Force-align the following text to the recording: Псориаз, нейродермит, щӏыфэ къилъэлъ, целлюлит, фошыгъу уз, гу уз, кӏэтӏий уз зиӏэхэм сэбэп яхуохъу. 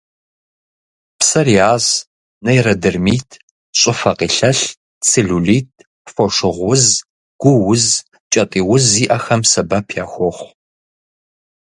Псориаз, 1.19 1.85
нейродермит, 2.45 3.29
щӏыфэ 3.79 4.11
къилъэлъ, 4.17 4.61
целлюлит, 5.05 5.69
фошыгъу 6.11 6.67
уз, 6.71 6.83
гу 7.41 7.51
уз, 7.71 7.83
кӏэтӏий 8.31 8.63
уз 8.73 8.83
зиӏэхэм 8.91 9.41
сэбэп 9.51 9.87
яхуохъу. 10.03 10.49